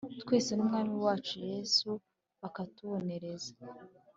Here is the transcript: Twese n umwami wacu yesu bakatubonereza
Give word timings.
Twese 0.21 0.51
n 0.53 0.59
umwami 0.65 0.95
wacu 1.05 1.35
yesu 1.49 1.89
bakatubonereza 2.41 3.51